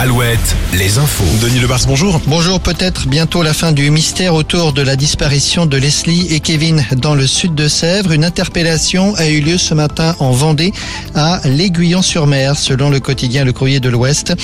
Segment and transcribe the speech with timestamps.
[0.00, 1.24] Alouette, les infos.
[1.42, 2.20] Denis Lebars, bonjour.
[2.28, 6.86] Bonjour, peut-être bientôt la fin du mystère autour de la disparition de Leslie et Kevin
[6.98, 8.12] dans le sud de Sèvres.
[8.12, 10.72] Une interpellation a eu lieu ce matin en Vendée
[11.16, 14.34] à l'Aiguillon-sur-Mer, selon le quotidien Le Courrier de l'Ouest.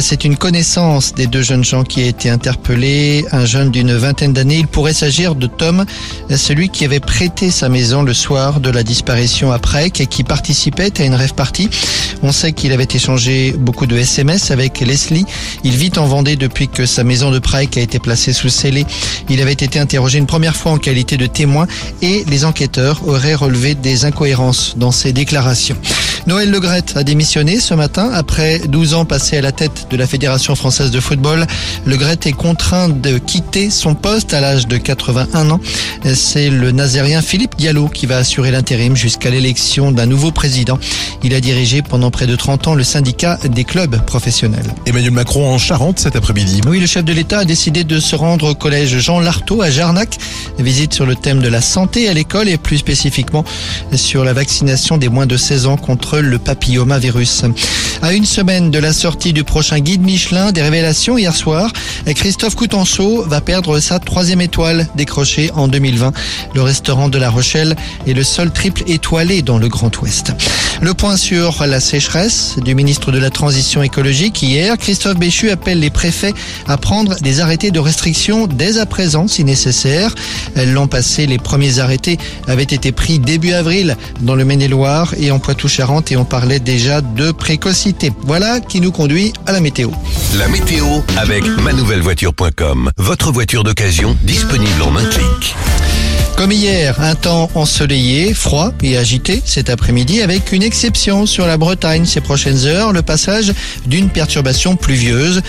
[0.00, 4.32] C'est une connaissance des deux jeunes gens qui a été interpellé, un jeune d'une vingtaine
[4.32, 4.58] d'années.
[4.58, 5.86] Il pourrait s'agir de Tom,
[6.36, 11.00] celui qui avait prêté sa maison le soir de la disparition après et qui participait
[11.00, 11.68] à une rêve party.
[12.22, 14.99] On sait qu'il avait échangé beaucoup de SMS avec Leslie.
[15.64, 18.84] Il vit en Vendée depuis que sa maison de Prague a été placée sous scellé.
[19.28, 21.66] Il avait été interrogé une première fois en qualité de témoin
[22.02, 25.76] et les enquêteurs auraient relevé des incohérences dans ses déclarations.
[26.26, 30.06] Noël Legrette a démissionné ce matin après 12 ans passés à la tête de la
[30.06, 31.46] Fédération française de football.
[31.86, 35.60] Legrette est contraint de quitter son poste à l'âge de 81 ans.
[36.14, 40.78] C'est le nazérien Philippe Diallo qui va assurer l'intérim jusqu'à l'élection d'un nouveau président.
[41.22, 44.74] Il a dirigé pendant près de 30 ans le syndicat des clubs professionnels.
[44.86, 46.60] Emmanuel Macron en Charente cet après-midi.
[46.66, 49.70] Oui, le chef de l'État a décidé de se rendre au collège Jean Lartaud à
[49.70, 50.18] Jarnac.
[50.58, 53.44] Visite sur le thème de la santé à l'école et plus spécifiquement
[53.94, 55.76] sur la vaccination des moins de 16 ans
[56.18, 57.44] le papillomavirus.
[58.02, 61.70] À une semaine de la sortie du prochain guide Michelin, des révélations hier soir,
[62.14, 66.12] Christophe Coutenceau va perdre sa troisième étoile décrochée en 2020.
[66.54, 70.32] Le restaurant de La Rochelle est le seul triple étoilé dans le Grand Ouest.
[70.82, 75.78] Le point sur la sécheresse du ministre de la Transition écologique hier, Christophe Béchu appelle
[75.78, 76.32] les préfets
[76.66, 80.14] à prendre des arrêtés de restriction dès à présent si nécessaire.
[80.56, 85.38] L'an passé, les premiers arrêtés avaient été pris début avril dans le Maine-et-Loire et en
[85.38, 88.10] Poitou-Charentes et on parlait déjà de précocité.
[88.22, 89.90] Voilà qui nous conduit à la météo.
[90.38, 90.86] La météo
[91.18, 92.90] avec manouvellevoiture.com.
[92.96, 95.54] Votre voiture d'occasion disponible en un clic.
[96.40, 101.58] Comme hier, un temps ensoleillé, froid et agité cet après-midi avec une exception sur la
[101.58, 103.52] Bretagne ces prochaines heures, le passage
[103.84, 105.42] d'une perturbation pluvieuse.